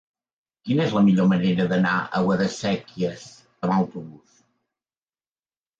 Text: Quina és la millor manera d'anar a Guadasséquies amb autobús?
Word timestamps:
Quina 0.69 0.83
és 0.87 0.95
la 0.95 1.03
millor 1.09 1.29
manera 1.33 1.67
d'anar 1.73 1.93
a 1.99 2.23
Guadasséquies 2.31 3.29
amb 3.67 3.79
autobús? 3.79 4.43